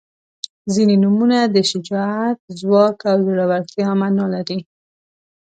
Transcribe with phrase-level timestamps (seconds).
[0.73, 4.59] •ځینې نومونه د شجاعت، ځواک او زړورتیا معنا لري.